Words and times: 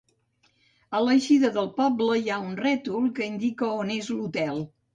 A 0.99 1.01
l'eixida 1.07 1.51
del 1.59 1.69
poble 1.75 2.17
hi 2.23 2.31
ha 2.37 2.41
un 2.47 2.57
rètol 2.63 3.07
que 3.21 3.29
indica 3.35 3.73
on 3.79 3.95
és 4.01 4.13
l'hotel. 4.19 4.63